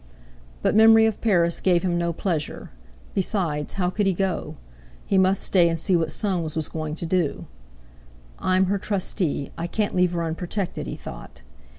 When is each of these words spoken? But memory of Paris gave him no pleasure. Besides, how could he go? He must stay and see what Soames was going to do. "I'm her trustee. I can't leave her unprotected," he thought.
But 0.63 0.73
memory 0.75 1.05
of 1.05 1.21
Paris 1.21 1.59
gave 1.59 1.83
him 1.83 1.95
no 1.95 2.11
pleasure. 2.11 2.71
Besides, 3.13 3.73
how 3.73 3.91
could 3.91 4.07
he 4.07 4.13
go? 4.13 4.55
He 5.05 5.19
must 5.19 5.43
stay 5.43 5.69
and 5.69 5.79
see 5.79 5.95
what 5.95 6.11
Soames 6.11 6.55
was 6.55 6.67
going 6.67 6.95
to 6.95 7.05
do. 7.05 7.45
"I'm 8.39 8.65
her 8.65 8.79
trustee. 8.79 9.51
I 9.59 9.67
can't 9.67 9.95
leave 9.95 10.13
her 10.13 10.23
unprotected," 10.23 10.87
he 10.87 10.95
thought. 10.95 11.43